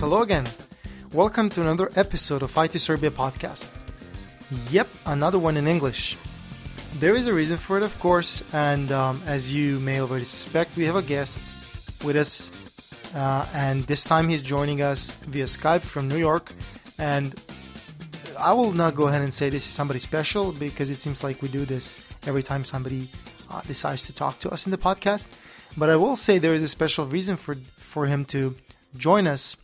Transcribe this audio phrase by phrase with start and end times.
[0.00, 0.46] Hello again.
[1.12, 3.68] Welcome to another episode of IT Serbia podcast.
[4.70, 6.16] Yep, another one in English.
[6.94, 10.74] There is a reason for it, of course, and um, as you may already suspect,
[10.74, 11.38] we have a guest
[12.02, 12.50] with us,
[13.14, 16.50] uh, and this time he's joining us via Skype from New York.
[16.96, 17.38] And
[18.38, 21.42] I will not go ahead and say this is somebody special because it seems like
[21.42, 23.10] we do this every time somebody
[23.50, 25.28] uh, decides to talk to us in the podcast.
[25.76, 28.56] But I will say there is a special reason for for him to
[28.96, 29.58] join us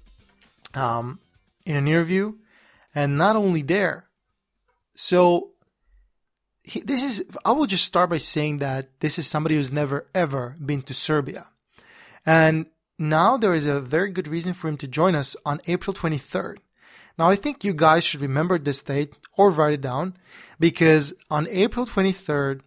[0.76, 1.18] um,
[1.64, 2.34] in an interview,
[2.94, 4.06] and not only there.
[4.94, 5.50] So
[6.62, 7.24] he, this is.
[7.44, 10.94] I will just start by saying that this is somebody who's never ever been to
[10.94, 11.48] Serbia,
[12.24, 12.66] and
[12.98, 16.56] now there is a very good reason for him to join us on April 23rd.
[17.18, 20.14] Now I think you guys should remember this date or write it down
[20.58, 22.60] because on April 23rd,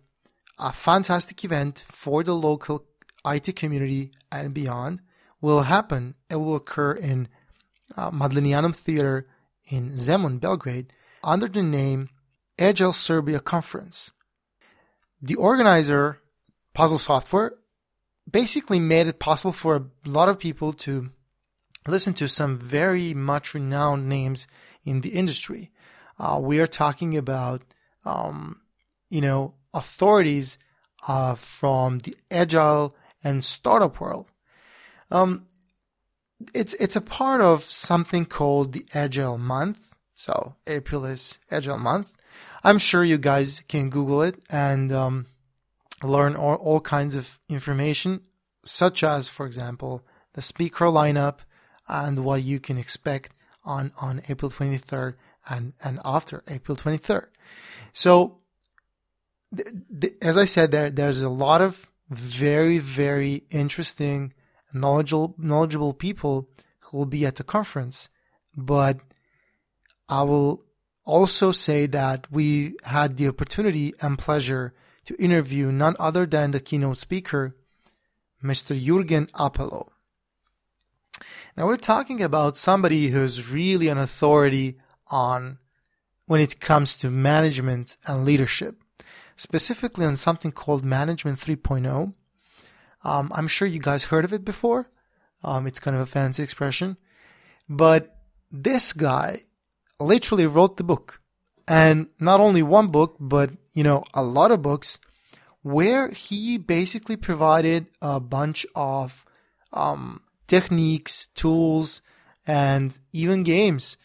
[0.57, 2.85] a fantastic event for the local
[3.25, 5.01] IT community and beyond
[5.41, 6.15] will happen.
[6.29, 7.27] It will occur in
[7.95, 9.27] uh, Madlenianum Theater
[9.69, 12.09] in Zemun, Belgrade, under the name
[12.57, 14.11] Agile Serbia Conference.
[15.21, 16.19] The organizer,
[16.73, 17.53] Puzzle Software,
[18.29, 21.09] basically made it possible for a lot of people to
[21.87, 24.47] listen to some very much renowned names
[24.83, 25.71] in the industry.
[26.19, 27.63] Uh, we are talking about,
[28.05, 28.61] um,
[29.09, 30.57] you know, authorities
[31.07, 34.27] uh, from the agile and startup world.
[35.11, 35.47] Um,
[36.53, 39.93] it's it's a part of something called the Agile Month.
[40.15, 42.15] So April is Agile Month.
[42.63, 45.27] I'm sure you guys can Google it and um,
[46.03, 48.21] learn all, all kinds of information,
[48.65, 51.39] such as, for example, the speaker lineup
[51.87, 53.31] and what you can expect
[53.63, 55.15] on on April 23rd
[55.49, 57.27] and and after April 23rd.
[57.93, 58.39] So,
[59.55, 59.67] th-
[59.99, 64.33] th- as I said, there there's a lot of very very interesting
[64.73, 68.09] knowledgeable knowledgeable people who will be at the conference.
[68.55, 68.99] But
[70.07, 70.63] I will
[71.05, 74.73] also say that we had the opportunity and pleasure
[75.05, 77.55] to interview none other than the keynote speaker,
[78.43, 78.79] Mr.
[78.79, 79.89] Jurgen Appelo.
[81.57, 84.77] Now we're talking about somebody who's really an authority
[85.07, 85.57] on
[86.25, 88.83] when it comes to management and leadership,
[89.35, 92.13] specifically on something called Management 3.0,
[93.03, 94.89] um, I'm sure you guys heard of it before.
[95.43, 96.97] Um, it's kind of a fancy expression.
[97.67, 98.17] But
[98.51, 99.43] this guy
[99.99, 101.21] literally wrote the book.
[101.67, 104.97] And not only one book, but, you know, a lot of books
[105.61, 109.25] where he basically provided a bunch of
[109.71, 112.01] um, techniques, tools,
[112.47, 113.97] and even games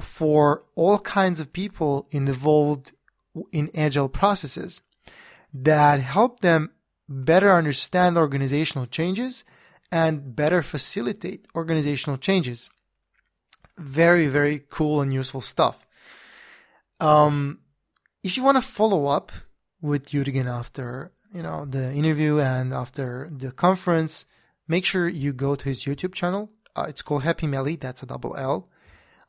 [0.00, 2.92] for all kinds of people involved
[3.52, 4.82] in agile processes
[5.54, 6.70] that help them
[7.08, 9.44] better understand organizational changes
[9.90, 12.68] and better facilitate organizational changes.
[13.78, 15.86] Very, very cool and useful stuff.
[17.00, 17.60] Um,
[18.22, 19.32] if you want to follow up
[19.80, 24.26] with Jurgen after you know the interview and after the conference,
[24.66, 26.50] make sure you go to his YouTube channel.
[26.74, 27.76] Uh, it's called Happy Melly.
[27.76, 28.68] That's a double L.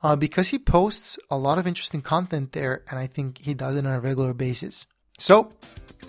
[0.01, 3.75] Uh, because he posts a lot of interesting content there, and I think he does
[3.75, 4.85] it on a regular basis.
[5.17, 5.51] So,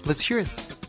[0.07, 0.80] let's hear it.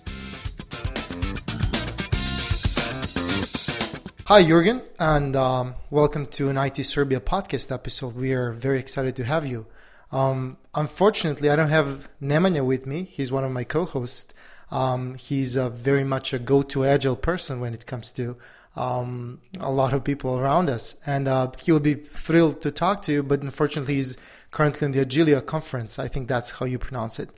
[4.32, 8.16] Hi, Jurgen, and um, welcome to an IT Serbia podcast episode.
[8.16, 9.66] We are very excited to have you.
[10.10, 13.04] Um, unfortunately, I don't have Nemanja with me.
[13.04, 14.34] He's one of my co-hosts.
[14.72, 18.38] Um, he's a very much a go-to agile person when it comes to
[18.78, 23.02] um, a lot of people around us, and uh, he will be thrilled to talk
[23.02, 23.24] to you.
[23.24, 24.16] But unfortunately, he's
[24.50, 26.00] currently in the Agilia conference.
[26.00, 27.32] I think that's how you pronounce it.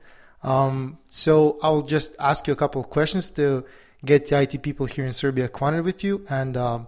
[0.44, 3.64] Um, so I'll just ask you a couple of questions to
[4.04, 6.80] get the IT people here in Serbia acquainted with you and uh,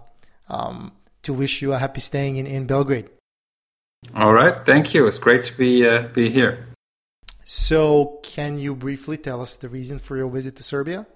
[0.49, 0.91] um,
[1.23, 3.09] to wish you a happy staying in, in Belgrade.
[4.15, 5.07] All right, thank you.
[5.07, 6.67] It's great to be uh, be here.
[7.43, 11.07] So, can you briefly tell us the reason for your visit to Serbia?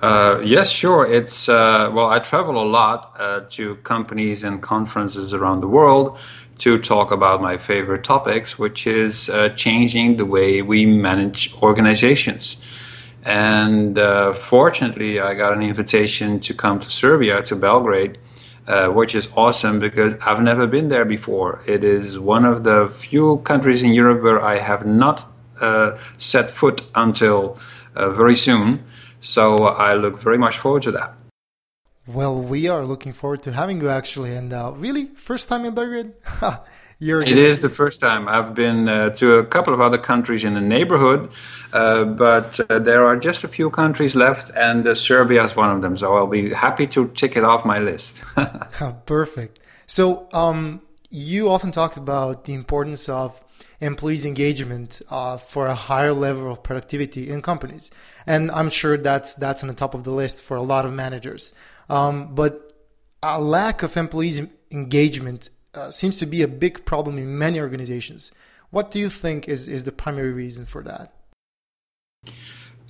[0.00, 1.10] Uh, yes, sure.
[1.10, 6.18] It's uh, well, I travel a lot uh, to companies and conferences around the world
[6.58, 12.56] to talk about my favorite topics, which is uh, changing the way we manage organizations.
[13.28, 18.16] And uh, fortunately, I got an invitation to come to Serbia, to Belgrade,
[18.66, 21.60] uh, which is awesome because I've never been there before.
[21.68, 25.26] It is one of the few countries in Europe where I have not
[25.60, 27.58] uh, set foot until
[27.94, 28.82] uh, very soon.
[29.20, 31.12] So I look very much forward to that.
[32.06, 34.34] Well, we are looking forward to having you actually.
[34.34, 36.14] And uh, really, first time in Belgrade?
[37.00, 38.26] You're it is the first time.
[38.28, 41.30] I've been uh, to a couple of other countries in the neighborhood,
[41.72, 45.70] uh, but uh, there are just a few countries left, and uh, Serbia is one
[45.70, 45.96] of them.
[45.96, 48.24] So I'll be happy to tick it off my list.
[49.06, 49.60] Perfect.
[49.86, 53.44] So um, you often talk about the importance of
[53.80, 57.92] employees' engagement uh, for a higher level of productivity in companies,
[58.26, 60.92] and I'm sure that's that's on the top of the list for a lot of
[60.92, 61.52] managers.
[61.88, 62.72] Um, but
[63.22, 64.40] a lack of employees'
[64.72, 68.32] engagement uh, seems to be a big problem in many organizations.
[68.70, 71.12] What do you think is is the primary reason for that?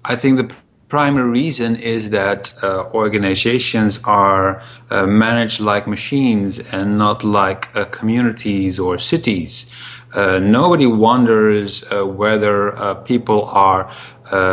[0.05, 0.55] I think the
[0.88, 7.85] primary reason is that uh, organizations are uh, managed like machines and not like uh,
[7.85, 9.67] communities or cities.
[10.14, 13.93] Uh, nobody wonders uh, whether people are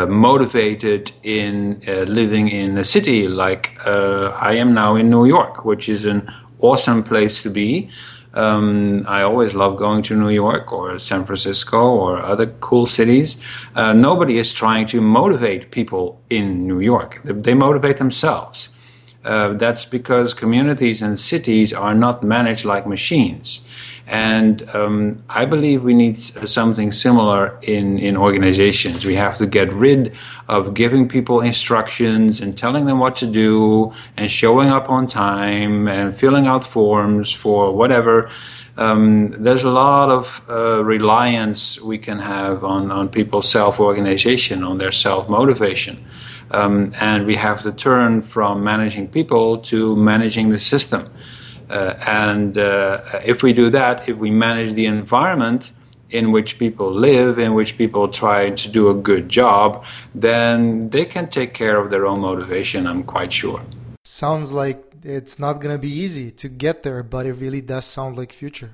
[0.07, 6.05] motivated in living in a city like I am now in New York, which is
[6.05, 6.29] an
[6.59, 7.89] awesome place to be.
[8.35, 13.37] Um, I always love going to New York or San Francisco or other cool cities.
[13.75, 18.69] Uh, nobody is trying to motivate people in New York, they, they motivate themselves.
[19.25, 23.61] Uh, that's because communities and cities are not managed like machines.
[24.07, 29.03] And um, I believe we need something similar in, in organizations.
[29.03, 30.13] We have to get rid
[30.47, 35.87] of giving people instructions and telling them what to do and showing up on time
[35.87, 38.29] and filling out forms for whatever.
[38.77, 44.63] Um, there's a lot of uh, reliance we can have on, on people's self organization,
[44.63, 46.05] on their self motivation.
[46.55, 51.01] Um, and we have to turn from managing people to managing the system.
[51.69, 55.71] Uh, and uh, if we do that, if we manage the environment
[56.11, 61.05] in which people live, in which people try to do a good job, then they
[61.05, 63.61] can take care of their own motivation, I'm quite sure.
[64.05, 67.85] Sounds like it's not going to be easy to get there, but it really does
[67.85, 68.71] sound like future.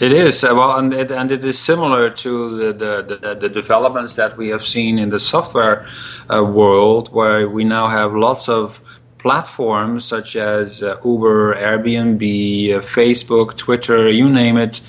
[0.00, 3.48] It is uh, well, and it, and it is similar to the, the, the, the
[3.50, 5.86] developments that we have seen in the software
[6.34, 8.80] uh, world, where we now have lots of
[9.18, 14.80] platforms such as uh, Uber, Airbnb, uh, Facebook, Twitter, you name it.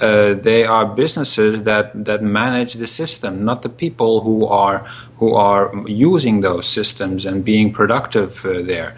[0.00, 4.86] Uh, they are businesses that, that manage the system, not the people who are
[5.16, 8.96] who are using those systems and being productive uh, there.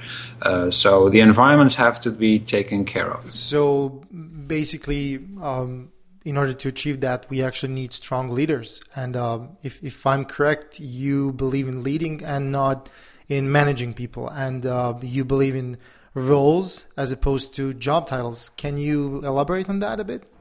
[0.70, 3.32] So the environments have to be taken care of.
[3.32, 4.02] So
[4.46, 5.18] basically.
[5.40, 5.92] Um
[6.24, 8.80] in order to achieve that, we actually need strong leaders.
[8.94, 12.88] And um, if, if I'm correct, you believe in leading and not
[13.28, 15.78] in managing people, and uh, you believe in
[16.14, 18.50] roles as opposed to job titles.
[18.56, 20.31] Can you elaborate on that a bit?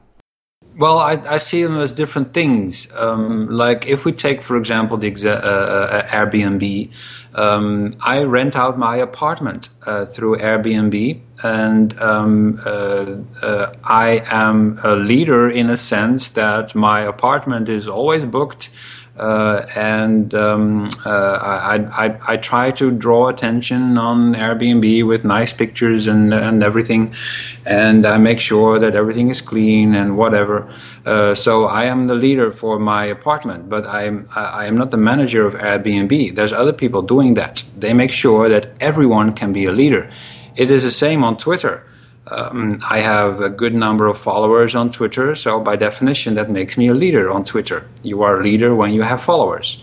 [0.76, 2.88] Well, I, I see them as different things.
[2.94, 6.90] Um, like if we take, for example, the exa- uh, uh, Airbnb,
[7.34, 14.80] um, I rent out my apartment uh, through Airbnb, and um, uh, uh, I am
[14.82, 18.70] a leader in a sense that my apartment is always booked
[19.18, 25.52] uh, and um, uh, I, I, I, try to draw attention on Airbnb with nice
[25.52, 27.14] pictures and, and everything,
[27.66, 30.72] and I make sure that everything is clean and whatever.
[31.04, 34.90] Uh, so I am the leader for my apartment, but I am I am not
[34.90, 36.34] the manager of Airbnb.
[36.34, 37.62] There's other people doing that.
[37.78, 40.10] They make sure that everyone can be a leader.
[40.56, 41.84] It is the same on Twitter.
[42.28, 46.76] Um, I have a good number of followers on Twitter, so by definition, that makes
[46.76, 47.88] me a leader on Twitter.
[48.02, 49.78] You are a leader when you have followers.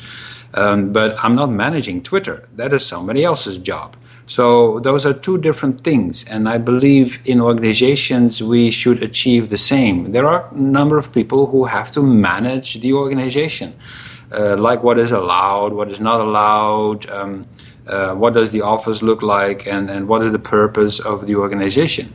[0.53, 3.95] Um, but I'm not managing Twitter, that is somebody else's job.
[4.25, 9.57] So those are two different things, and I believe in organizations we should achieve the
[9.57, 10.11] same.
[10.11, 13.75] There are a number of people who have to manage the organization,
[14.31, 17.09] uh, like what is allowed, what is not allowed.
[17.09, 17.47] Um,
[17.89, 21.35] uh, what does the office look like and, and what is the purpose of the
[21.35, 22.13] organization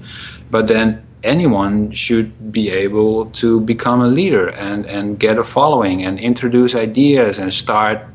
[0.50, 6.04] but then anyone should be able to become a leader and, and get a following
[6.04, 8.06] and introduce ideas and start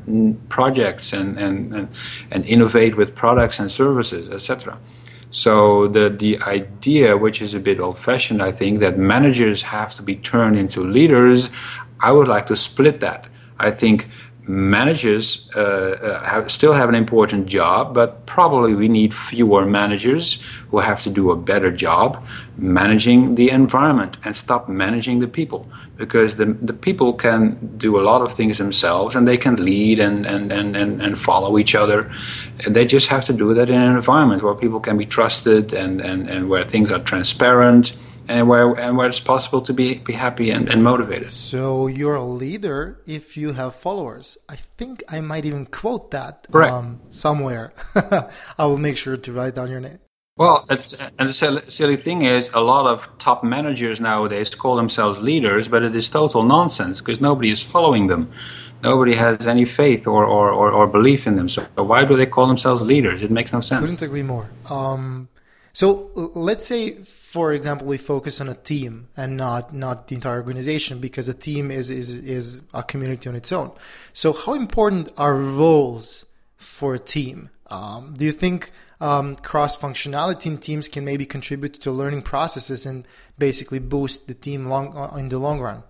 [0.48, 1.88] projects and, and, and,
[2.30, 4.78] and innovate with products and services etc
[5.30, 10.02] so the the idea, which is a bit old-fashioned, I think, that managers have to
[10.02, 11.50] be turned into leaders,
[12.00, 13.28] I would like to split that.
[13.58, 14.08] I think
[14.50, 20.42] managers uh, uh, have, still have an important job, but probably we need fewer managers
[20.70, 22.24] who have to do a better job
[22.58, 28.02] managing the environment and stop managing the people because the, the people can do a
[28.02, 31.76] lot of things themselves and they can lead and, and, and, and, and follow each
[31.76, 32.10] other.
[32.64, 35.72] And they just have to do that in an environment where people can be trusted
[35.72, 37.94] and, and, and where things are transparent
[38.30, 41.30] and where and where it's possible to be be happy and, and motivated.
[41.30, 44.38] So you're a leader if you have followers.
[44.48, 47.72] I think I might even quote that um, somewhere.
[48.58, 49.98] I will make sure to write down your name.
[50.36, 54.76] Well, it's and the silly, silly thing is, a lot of top managers nowadays call
[54.76, 58.30] themselves leaders, but it is total nonsense because nobody is following them.
[58.82, 61.50] Nobody has any faith or, or, or, or, belief in them.
[61.50, 63.22] So why do they call themselves leaders?
[63.22, 63.82] It makes no sense.
[63.82, 64.48] Couldn't agree more.
[64.70, 65.28] Um,
[65.72, 66.96] So let's say,
[67.30, 71.34] for example, we focus on a team and not not the entire organization because a
[71.48, 73.70] team is is is a community on its own.
[74.12, 77.50] So how important are roles for a team?
[77.68, 82.84] Um, do you think um, cross functionality in teams can maybe contribute to learning processes
[82.84, 83.06] and
[83.38, 85.84] basically boost the team long uh, in the long run?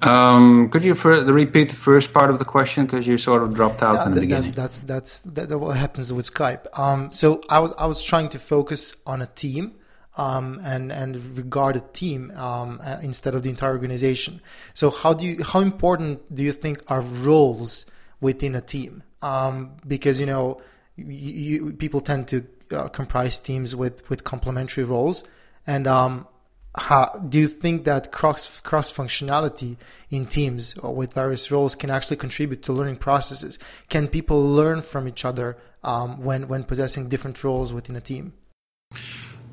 [0.00, 3.80] Um, could you repeat the first part of the question because you sort of dropped
[3.80, 4.50] out yeah, in the beginning?
[4.50, 6.66] That's that's that's that, what happens with Skype.
[6.76, 9.74] Um, so I was I was trying to focus on a team.
[10.16, 14.40] Um, and and regard a team um, uh, instead of the entire organization.
[14.72, 17.84] So how do you how important do you think are roles
[18.20, 19.02] within a team?
[19.22, 20.60] Um, because you know
[20.94, 25.24] you, you, people tend to uh, comprise teams with with complementary roles,
[25.66, 26.28] and um,
[26.76, 29.76] how, do you think that cross cross functionality
[30.10, 33.58] in teams with various roles can actually contribute to learning processes?
[33.88, 38.32] Can people learn from each other um, when when possessing different roles within a team?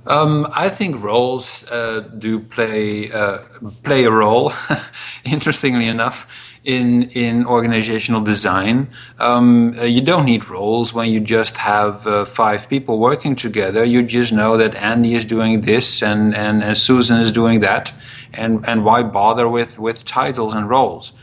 [0.07, 3.39] Um, I think roles uh, do play uh,
[3.83, 4.51] play a role.
[5.23, 6.25] Interestingly enough,
[6.63, 8.89] in in organizational design.
[9.19, 13.83] Um, uh, you don't need roles when you just have uh, five people working together.
[13.83, 17.93] You just know that Andy is doing this and, and, and Susan is doing that,
[18.33, 21.13] and and why bother with with titles and roles?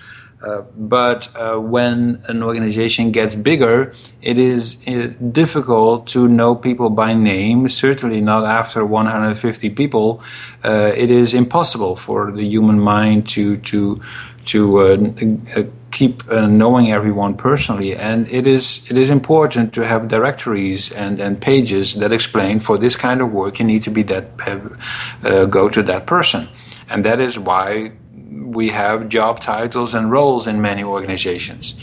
[0.42, 3.92] Uh, but uh, when an organization gets bigger,
[4.22, 7.68] it is uh, difficult to know people by name.
[7.68, 10.22] Certainly not after 150 people.
[10.64, 14.00] Uh, it is impossible for the human mind to to
[14.46, 17.96] to uh, keep knowing everyone personally.
[17.96, 22.78] And it is it is important to have directories and, and pages that explain for
[22.78, 24.36] this kind of work you need to be that
[25.50, 26.48] go to that person,
[26.88, 27.90] and that is why
[28.40, 31.74] we have job titles and roles in many organizations.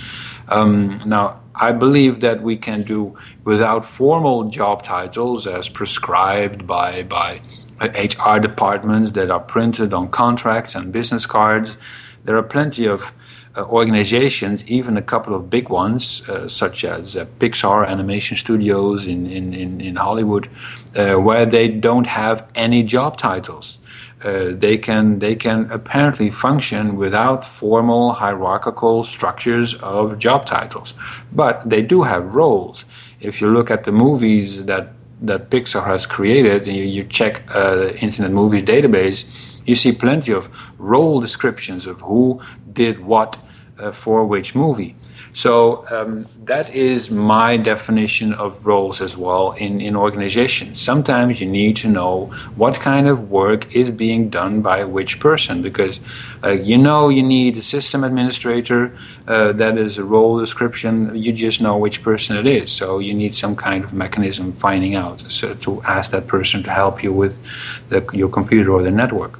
[0.47, 7.03] Um, now, I believe that we can do without formal job titles as prescribed by
[7.03, 7.41] by
[7.81, 11.77] HR departments that are printed on contracts and business cards
[12.25, 13.13] there are plenty of
[13.55, 19.07] uh, organizations, even a couple of big ones, uh, such as uh, Pixar animation studios
[19.07, 20.49] in, in, in, in Hollywood,
[20.95, 23.77] uh, where they don't have any job titles.
[24.23, 30.93] Uh, they can they can apparently function without formal hierarchical structures of job titles,
[31.31, 32.85] but they do have roles.
[33.19, 37.43] If you look at the movies that that Pixar has created, and you, you check
[37.53, 39.25] uh, the Internet Movie database,
[39.65, 43.37] you see plenty of role descriptions of who did what
[43.77, 44.95] uh, for which movie.
[45.35, 50.79] So um, that is my definition of roles as well in, in organizations.
[50.79, 55.61] Sometimes you need to know what kind of work is being done by which person
[55.61, 55.99] because
[56.41, 61.33] uh, you know you need a system administrator, uh, that is a role description, you
[61.33, 62.71] just know which person it is.
[62.71, 66.71] So you need some kind of mechanism finding out so to ask that person to
[66.71, 67.41] help you with
[67.89, 69.37] the, your computer or the network.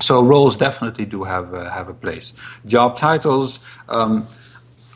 [0.00, 2.32] So roles definitely do have uh, have a place.
[2.64, 3.58] Job titles,
[3.88, 4.28] um,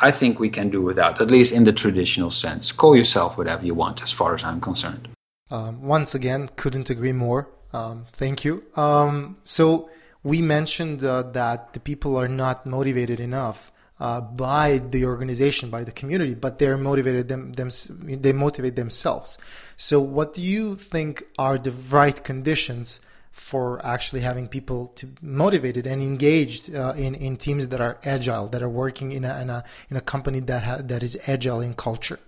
[0.01, 2.73] I think we can do without, at least in the traditional sense.
[2.73, 5.09] Call yourself whatever you want, as far as I'm concerned.
[5.51, 7.49] Um, once again, couldn't agree more.
[7.73, 8.65] Um, thank you.
[8.77, 9.91] Um, so
[10.23, 13.73] we mentioned uh, that the people are not motivated enough.
[14.01, 19.39] Uh, by the organization, by the community, but they're motivated them, them they motivate themselves.
[19.77, 23.01] So, what do you think are the right conditions
[23.39, 28.49] for actually having people to motivated and engaged uh, in in teams that are agile,
[28.49, 31.61] that are working in a in a, in a company that ha- that is agile
[31.61, 32.19] in culture.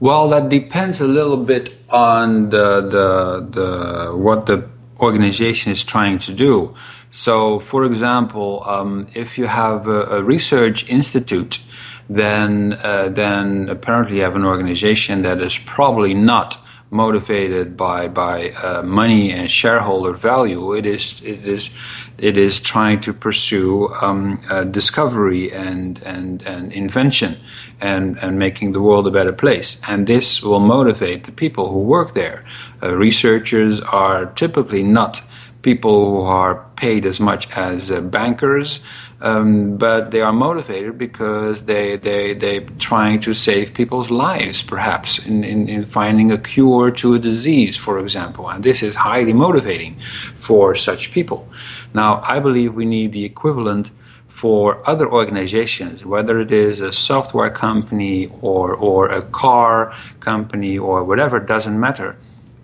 [0.00, 6.18] Well, that depends a little bit on the the the what the organization is trying
[6.20, 6.74] to do.
[7.10, 11.60] So, for example, um, if you have a, a research institute,
[12.08, 16.61] then uh, then apparently you have an organization that is probably not
[16.92, 20.74] motivated by by uh, money and shareholder value.
[20.74, 21.70] It is it is
[22.18, 27.40] it is trying to pursue um, uh, discovery and and and invention
[27.80, 29.80] and and making the world a better place.
[29.88, 32.44] And this will motivate the people who work there.
[32.82, 35.22] Uh, researchers are typically not
[35.62, 38.80] people who are paid as much as uh, bankers
[39.22, 45.20] um, but they are motivated because they they they trying to save people's lives, perhaps
[45.20, 49.32] in, in, in finding a cure to a disease, for example, and this is highly
[49.32, 49.96] motivating
[50.34, 51.48] for such people.
[51.94, 53.92] Now, I believe we need the equivalent
[54.26, 61.04] for other organizations, whether it is a software company or or a car company or
[61.04, 62.16] whatever, doesn't matter.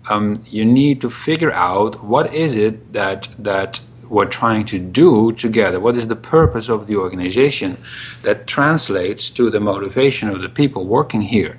[0.09, 5.31] Um, you need to figure out what is it that that we're trying to do
[5.33, 5.79] together?
[5.79, 7.77] What is the purpose of the organization
[8.23, 11.57] that translates to the motivation of the people working here?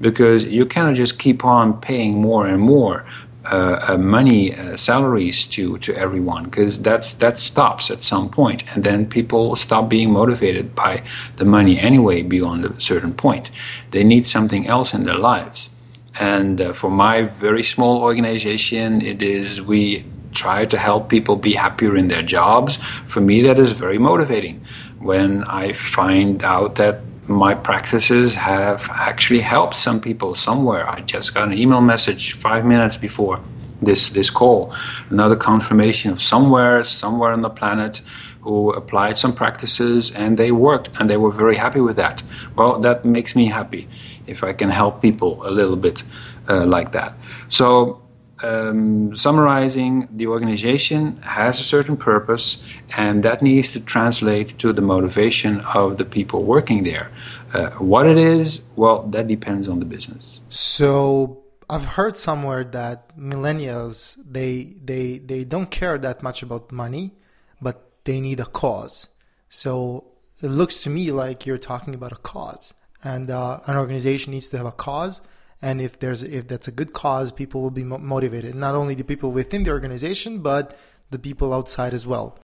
[0.00, 3.04] Because you cannot just keep on paying more and more
[3.46, 8.62] uh, uh, money uh, salaries to to everyone because that's that stops at some point
[8.74, 11.02] and then people stop being motivated by
[11.36, 13.50] the money anyway beyond a certain point
[13.92, 15.70] they need something else in their lives
[16.18, 21.52] and uh, for my very small organization it is we try to help people be
[21.52, 24.64] happier in their jobs for me that is very motivating
[24.98, 30.88] when i find out that my practices have actually helped some people somewhere.
[30.90, 33.40] I just got an email message five minutes before
[33.80, 34.74] this this call,
[35.08, 38.02] another confirmation of somewhere, somewhere on the planet,
[38.42, 42.22] who applied some practices and they worked and they were very happy with that.
[42.56, 43.88] Well, that makes me happy
[44.26, 46.02] if I can help people a little bit
[46.48, 47.14] uh, like that.
[47.48, 48.02] So
[48.42, 52.62] um, summarizing, the organization has a certain purpose,
[52.96, 57.10] and that needs to translate to the motivation of the people working there.
[57.52, 60.40] Uh, what it is, well, that depends on the business.
[60.48, 67.12] So I've heard somewhere that millennials they they they don't care that much about money,
[67.60, 69.08] but they need a cause.
[69.48, 70.04] So
[70.42, 72.72] it looks to me like you're talking about a cause,
[73.04, 75.22] and uh, an organization needs to have a cause
[75.62, 79.04] and if there's if that's a good cause people will be motivated not only the
[79.04, 80.76] people within the organization but
[81.10, 82.38] the people outside as well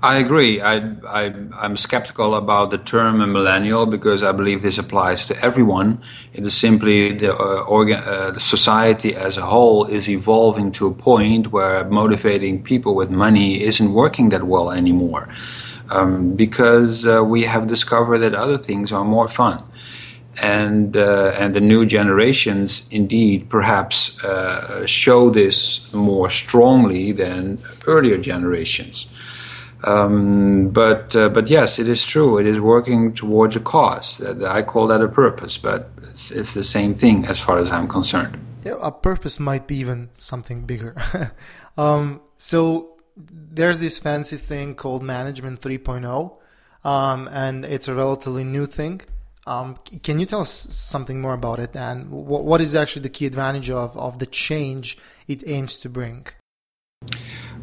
[0.00, 0.60] I agree.
[0.60, 0.76] I,
[1.08, 1.34] I,
[1.64, 6.00] am skeptical about the term millennial because I believe this applies to everyone.
[6.32, 10.86] It is simply the, uh, organ, uh, the society as a whole is evolving to
[10.86, 15.28] a point where motivating people with money isn't working that well anymore
[15.90, 19.64] um, because uh, we have discovered that other things are more fun
[20.40, 28.18] and uh, and the new generations indeed perhaps uh, show this more strongly than earlier
[28.18, 29.06] generations.
[29.84, 32.38] Um, but uh, but yes, it is true.
[32.38, 34.20] It is working towards a cause.
[34.20, 37.88] I call that a purpose, but it's, it's the same thing as far as I'm
[37.88, 38.38] concerned.
[38.64, 40.96] Yeah, a purpose might be even something bigger.
[41.78, 46.36] um, so there's this fancy thing called Management 3.0,
[46.84, 49.00] um, and it's a relatively new thing.
[49.48, 53.08] Um, can you tell us something more about it and what, what is actually the
[53.08, 56.26] key advantage of, of the change it aims to bring?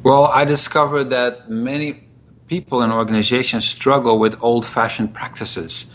[0.02, 2.08] Well, I discovered that many
[2.48, 5.86] people and organizations struggle with old fashioned practices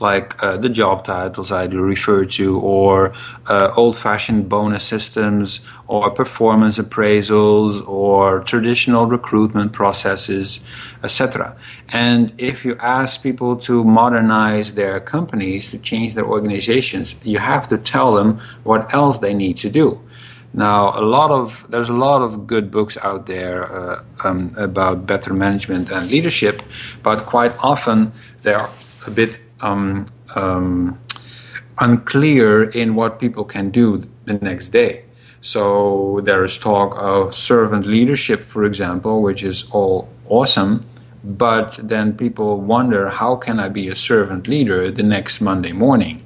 [0.00, 3.14] like uh, the job titles I do refer to, or
[3.46, 10.60] uh, old fashioned bonus systems, or performance appraisals, or traditional recruitment processes,
[11.02, 11.56] etc.
[11.88, 17.68] And if you ask people to modernize their companies, to change their organizations, you have
[17.68, 20.00] to tell them what else they need to do.
[20.54, 25.06] Now, a lot of there's a lot of good books out there uh, um, about
[25.06, 26.62] better management and leadership,
[27.02, 28.66] but quite often they're
[29.06, 30.98] a bit um, um,
[31.80, 35.04] unclear in what people can do the next day.
[35.40, 40.84] So there is talk of servant leadership, for example, which is all awesome.
[41.22, 46.22] But then people wonder, how can I be a servant leader the next Monday morning?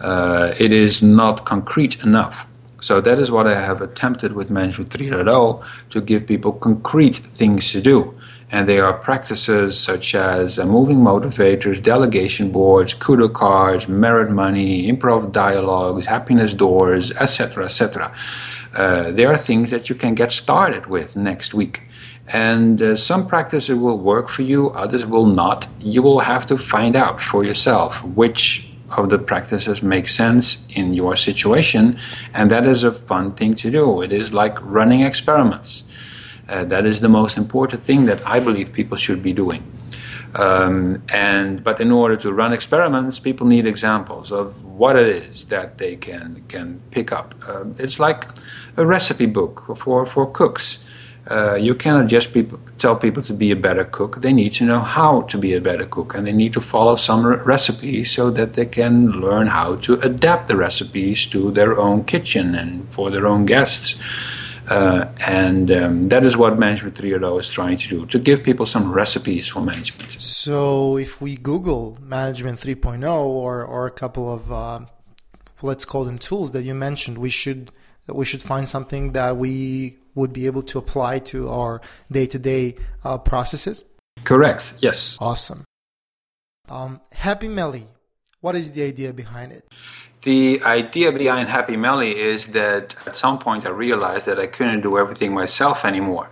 [0.00, 2.46] Uh, it is not concrete enough.
[2.80, 7.72] So that is what I have attempted with Management 3.0 to give people concrete things
[7.72, 8.17] to do
[8.50, 14.90] and there are practices such as uh, moving motivators, delegation boards, kudo cards, merit money,
[14.90, 18.14] improv dialogues, happiness doors, etc., etc.
[18.74, 21.82] Uh, there are things that you can get started with next week.
[22.26, 25.66] And uh, some practices will work for you, others will not.
[25.78, 30.94] You will have to find out for yourself which of the practices make sense in
[30.94, 31.98] your situation.
[32.32, 34.00] And that is a fun thing to do.
[34.02, 35.84] It is like running experiments.
[36.48, 39.62] Uh, that is the most important thing that I believe people should be doing.
[40.34, 45.44] Um, and but in order to run experiments, people need examples of what it is
[45.46, 47.34] that they can can pick up.
[47.46, 48.26] Uh, it's like
[48.76, 50.80] a recipe book for for cooks.
[51.30, 54.22] Uh, you cannot just people, tell people to be a better cook.
[54.22, 56.96] They need to know how to be a better cook, and they need to follow
[56.96, 61.78] some re- recipes so that they can learn how to adapt the recipes to their
[61.78, 63.96] own kitchen and for their own guests.
[64.68, 68.66] Uh, and um, that is what Management 3.0 is trying to do to give people
[68.66, 70.20] some recipes for management.
[70.20, 74.80] So, if we Google Management 3.0 or, or a couple of uh,
[75.62, 77.72] let's call them tools that you mentioned, we should
[78.06, 82.38] we should find something that we would be able to apply to our day to
[82.38, 82.76] day
[83.24, 83.84] processes.
[84.24, 84.74] Correct.
[84.80, 85.16] Yes.
[85.20, 85.64] Awesome.
[86.68, 87.88] Um, Happy Melly.
[88.40, 89.64] What is the idea behind it?
[90.22, 94.80] The idea behind Happy Melly is that at some point I realized that I couldn't
[94.80, 96.28] do everything myself anymore.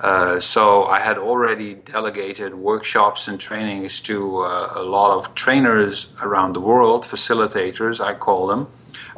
[0.00, 6.06] Uh, so I had already delegated workshops and trainings to uh, a lot of trainers
[6.22, 8.68] around the world, facilitators, I call them.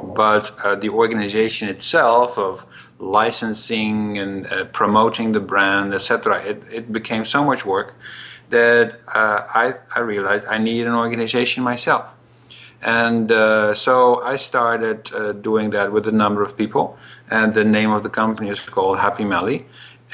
[0.03, 2.67] But uh, the organization itself of
[2.99, 7.95] licensing and uh, promoting the brand, etc., it, it became so much work
[8.49, 12.07] that uh, I, I realized I need an organization myself.
[12.83, 16.99] And uh, so I started uh, doing that with a number of people.
[17.31, 19.67] And the name of the company is called Happy Melly.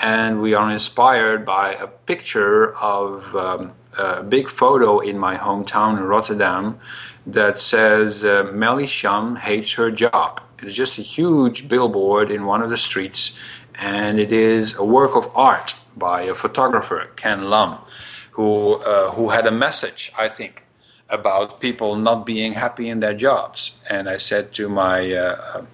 [0.02, 5.96] And we are inspired by a picture of um, a big photo in my hometown
[5.96, 6.78] in Rotterdam
[7.26, 10.42] that says uh, Melly Shum hates her job.
[10.58, 13.32] It is just a huge billboard in one of the streets.
[13.76, 17.78] And it is a work of art by a photographer, Ken Lum,
[18.32, 20.65] who, uh, who had a message, I think
[21.08, 23.72] about people not being happy in their jobs.
[23.88, 25.64] And I said to my uh,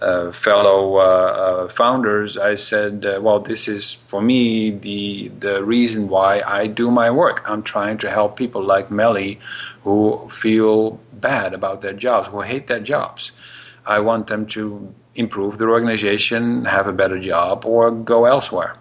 [0.00, 5.64] uh, fellow uh, uh founders, I said, uh, "Well, this is for me the the
[5.64, 7.42] reason why I do my work.
[7.50, 9.40] I'm trying to help people like Melly,
[9.82, 13.32] who feel bad about their jobs, who hate their jobs.
[13.84, 18.76] I want them to improve their organization, have a better job, or go elsewhere."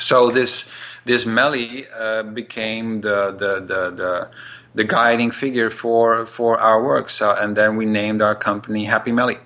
[0.00, 0.68] So this
[1.04, 4.28] this Melly uh, became the the the, the
[4.74, 7.10] the guiding figure for for our work.
[7.10, 9.38] So, and then we named our company Happy Melly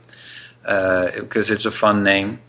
[0.64, 2.40] uh, because it's a fun name.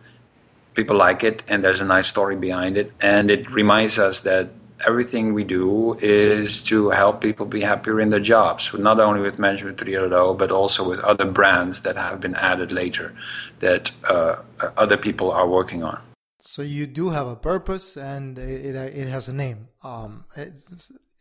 [0.73, 4.49] People like it, and there's a nice story behind it, and it reminds us that
[4.87, 9.39] everything we do is to help people be happier in their jobs, not only with
[9.39, 13.13] Management 3.0, but also with other brands that have been added later
[13.59, 14.35] that uh,
[14.77, 16.01] other people are working on.
[16.41, 19.69] So you do have a purpose, and it, it, it has a name.
[19.81, 20.25] Um,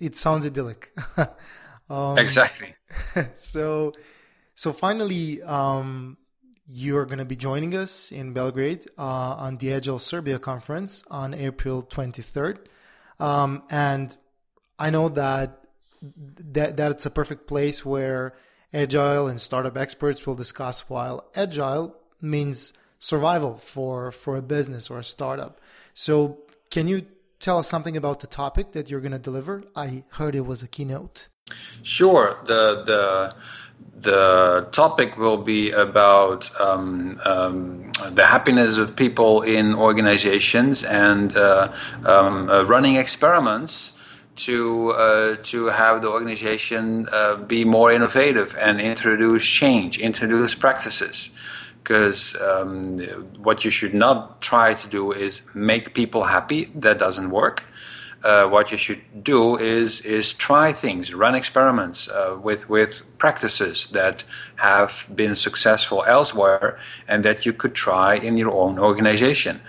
[0.02, 0.92] it sounds idyllic.
[1.88, 2.74] um, exactly.
[3.34, 3.92] so,
[4.56, 6.18] so finally, um,
[6.66, 9.02] you are going to be joining us in Belgrade uh,
[9.46, 12.58] on the Agile Serbia conference on April 23rd,
[13.20, 14.16] um, and
[14.78, 15.60] I know that
[16.52, 18.34] that that it's a perfect place where
[18.74, 20.88] agile and startup experts will discuss.
[20.90, 25.60] While agile means survival for for a business or a startup.
[25.94, 26.38] So,
[26.70, 27.06] can you
[27.42, 29.64] tell us something about the topic that you're going to deliver?
[29.76, 31.28] I heard it was a keynote.
[31.82, 32.38] Sure.
[32.46, 33.34] The the
[33.96, 41.72] the topic will be about um, um, the happiness of people in organizations and uh,
[42.04, 43.92] um, uh, running experiments
[44.34, 51.30] to uh, to have the organization uh, be more innovative and introduce change, introduce practices
[51.82, 52.98] because um,
[53.42, 56.70] what you should not try to do is make people happy.
[56.74, 57.64] That doesn't work.
[58.22, 63.88] Uh, what you should do is is try things, run experiments uh, with with practices
[63.92, 64.22] that
[64.56, 69.60] have been successful elsewhere and that you could try in your own organization,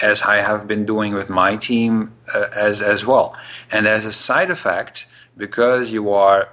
[0.00, 3.36] as I have been doing with my team uh, as as well.
[3.72, 6.48] And as a side effect, because you are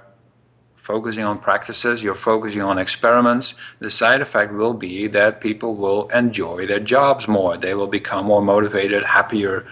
[0.84, 6.06] focusing on practices, you're focusing on experiments, the side effect will be that people will
[6.08, 7.56] enjoy their jobs more.
[7.56, 9.66] They will become more motivated, happier.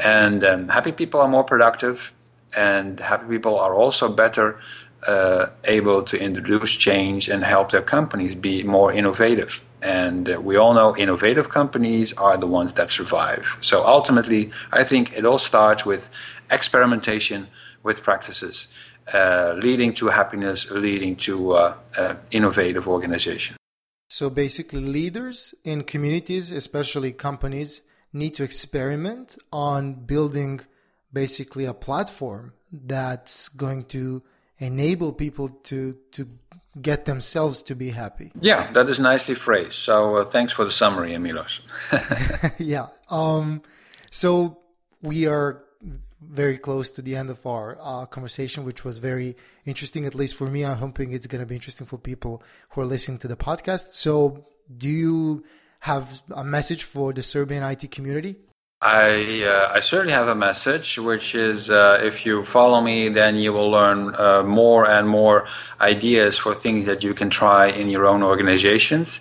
[0.00, 2.12] And um, happy people are more productive,
[2.56, 4.58] and happy people are also better
[5.06, 9.62] uh, able to introduce change and help their companies be more innovative.
[9.80, 13.56] And uh, we all know innovative companies are the ones that survive.
[13.60, 16.10] So ultimately, I think it all starts with
[16.50, 17.46] experimentation
[17.84, 18.66] with practices
[19.12, 23.56] uh, leading to happiness, leading to uh, uh, innovative organization.
[24.08, 30.60] So basically, leaders in communities, especially companies, need to experiment on building
[31.12, 34.22] basically a platform that's going to
[34.58, 36.28] enable people to to
[36.80, 38.32] get themselves to be happy.
[38.40, 39.74] Yeah, that is nicely phrased.
[39.74, 41.60] So uh, thanks for the summary, Emilos.
[42.58, 42.88] yeah.
[43.08, 43.62] Um,
[44.10, 44.58] so
[45.02, 45.62] we are
[46.20, 50.34] very close to the end of our uh, conversation, which was very interesting, at least
[50.34, 50.64] for me.
[50.64, 53.94] I'm hoping it's going to be interesting for people who are listening to the podcast.
[53.94, 54.44] So,
[54.76, 55.44] do you
[55.80, 58.36] have a message for the Serbian IT community?
[58.80, 63.36] I uh, I certainly have a message, which is uh, if you follow me, then
[63.36, 65.48] you will learn uh, more and more
[65.80, 69.20] ideas for things that you can try in your own organizations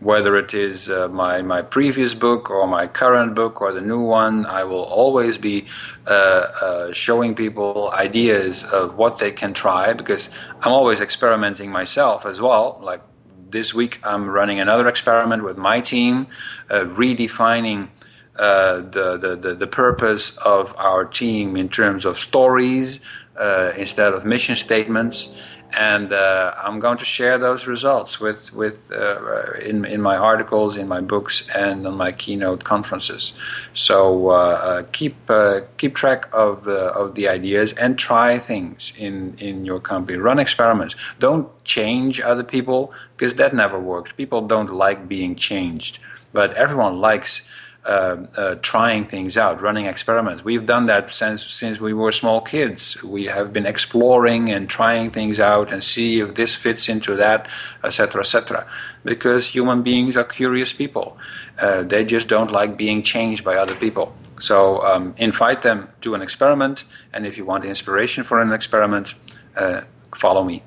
[0.00, 4.00] whether it is uh, my, my previous book or my current book or the new
[4.00, 5.66] one, I will always be
[6.06, 10.28] uh, uh, showing people ideas of what they can try because
[10.60, 12.78] I'm always experimenting myself as well.
[12.82, 13.02] Like
[13.50, 16.26] this week, I'm running another experiment with my team,
[16.70, 17.88] uh, redefining.
[18.36, 22.98] Uh, the, the, the, purpose of our team in terms of stories
[23.36, 25.28] uh, instead of mission statements
[25.76, 30.76] and uh, I'm going to share those results with with uh, in in my articles,
[30.76, 33.32] in my books, and on my keynote conferences.
[33.72, 35.16] So uh, uh keep
[35.76, 40.18] keep track of of the ideas and try things in in your company.
[40.18, 40.94] Run experiments.
[41.18, 44.12] Don't change other people because that never works.
[44.12, 45.98] People don't like being changed,
[46.32, 47.42] but everyone likes
[48.62, 50.44] trying things out, running experiments.
[50.44, 53.02] We've done that since since we were small kids.
[53.02, 57.48] We have been exploring and trying things out and see if this fits into that,
[57.82, 58.66] etc., etc.
[59.04, 61.16] Because human beings are curious people.
[61.60, 64.14] Uh, they just don't like being changed by other people.
[64.40, 69.14] So um, invite them to an experiment, and if you want inspiration for an experiment,
[69.56, 69.82] uh,
[70.14, 70.62] follow me.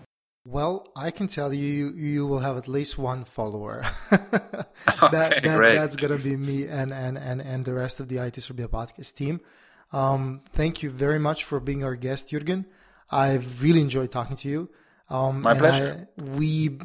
[0.49, 3.85] Well, I can tell you, you will have at least one follower.
[4.09, 5.59] that, okay, that.
[5.59, 8.69] That's going to be me and, and, and, and the rest of the IT Serbia
[8.69, 9.41] podcast team.
[9.91, 12.65] Um, thank you very much for being our guest, Jurgen.
[13.11, 14.69] I've really enjoyed talking to you.
[15.09, 16.07] Um, My pleasure.
[16.17, 16.79] I, we,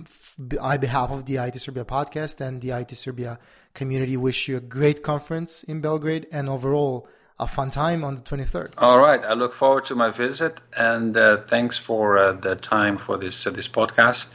[0.60, 3.38] on behalf of the IT Serbia podcast and the IT Serbia
[3.74, 7.06] community, wish you a great conference in Belgrade and overall
[7.38, 8.74] a fun time on the 23rd.
[8.78, 9.22] All right.
[9.24, 13.46] I look forward to my visit and uh, thanks for uh, the time for this
[13.46, 14.28] uh, this podcast.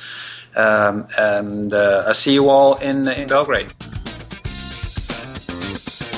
[0.55, 3.71] Um, and uh, I see you all in in Belgrade.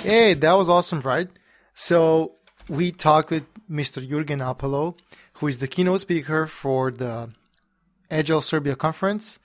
[0.04, 1.30] Hey, that was awesome, right?
[1.74, 2.36] So
[2.70, 4.08] we talked with Mr.
[4.08, 4.98] Jurgen Appelo,
[5.34, 7.32] who is the keynote speaker for the
[8.10, 9.39] Agile Serbia conference.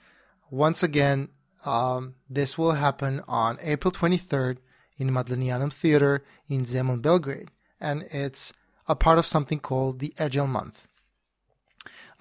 [0.49, 1.29] Once again,
[1.65, 4.57] um, this will happen on April 23rd
[4.97, 8.53] in Madlenianum Theater in Zemun, Belgrade, and it's
[8.87, 10.87] a part of something called the Agile Month.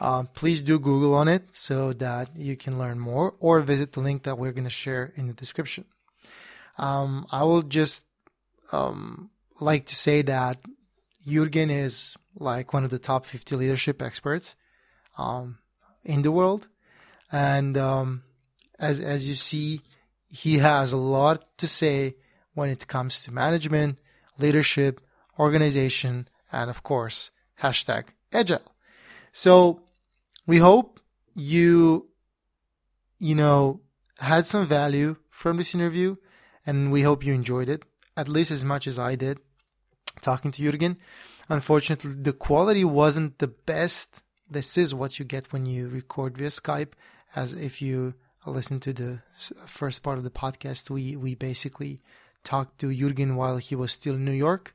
[0.01, 4.01] Uh, please do Google on it so that you can learn more or visit the
[4.01, 5.85] link that we're going to share in the description.
[6.77, 8.05] Um, I will just
[8.73, 10.59] um, like to say that
[11.27, 14.57] Jurgen is like one of the top 50 leadership experts
[15.17, 15.59] um,
[16.05, 16.67] in the world.
[17.31, 18.25] And um,
[18.79, 19.81] as, as you see,
[20.29, 22.17] he has a lot to say
[22.55, 23.99] when it comes to management,
[24.39, 25.01] leadership,
[25.39, 27.31] organization, and of course,
[27.63, 28.63] hashtag agile.
[29.33, 29.83] So
[30.47, 31.01] we hope
[31.35, 32.09] you,
[33.19, 33.81] you know,
[34.19, 36.17] had some value from this interview
[36.67, 37.83] and we hope you enjoyed it
[38.17, 39.39] at least as much as I did
[40.21, 40.97] talking to Jurgen.
[41.49, 44.23] Unfortunately, the quality wasn't the best.
[44.49, 46.93] This is what you get when you record via Skype,
[47.35, 48.15] as if you
[48.47, 49.23] listen to the
[49.67, 52.01] first part of the podcast, we, we basically
[52.45, 54.75] talked to Jurgen while he was still in New York.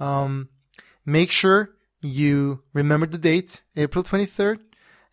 [0.00, 0.48] Um,
[1.06, 1.70] make sure
[2.00, 4.58] you remember the date, April 23rd.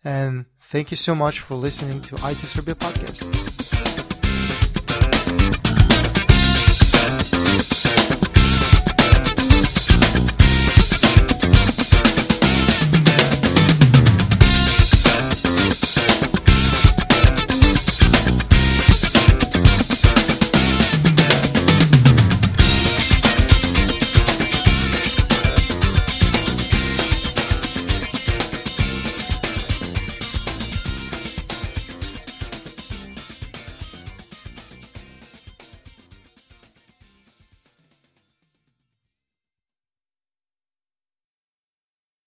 [0.02, 3.79] And thank you so much for listening to IT Serbia podcast.